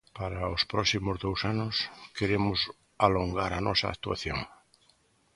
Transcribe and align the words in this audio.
Para 0.19 0.41
os 0.55 0.63
próximos 0.73 1.17
dous 1.25 1.41
anos, 1.53 1.75
queremos 2.17 2.59
alongar 3.05 3.51
a 3.55 3.63
nosa 3.67 3.87
actuación. 3.93 4.39